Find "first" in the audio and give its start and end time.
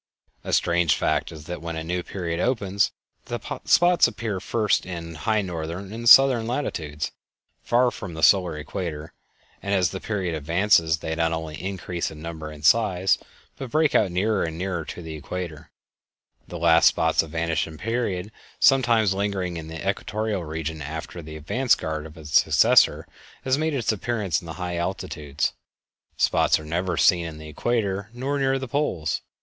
4.39-4.83